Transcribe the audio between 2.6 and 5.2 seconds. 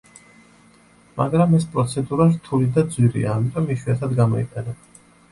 და ძვირია, ამიტომ იშვიათად გამოიყენება.